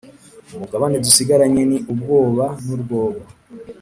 [0.55, 3.23] umugabane dusigaranye ni ubwoba n’urwobo,